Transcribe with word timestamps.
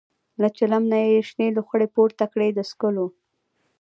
له 0.41 0.47
چلم 0.57 0.83
نه 0.91 0.99
یې 1.07 1.19
شنې 1.29 1.47
لوخړې 1.57 1.87
پورته 1.95 2.25
کړې 2.33 2.47
د 2.53 2.59
څکلو. 2.69 3.05